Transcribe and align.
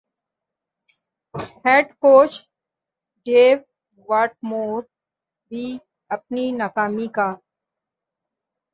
head 1.63 1.85
coach 2.01 2.31
Dav 3.27 3.57
Whatmore 4.09 4.79
بھی 5.51 5.65
اپنی 6.11 6.43
ناکامی 6.59 7.07
کا 7.15 7.29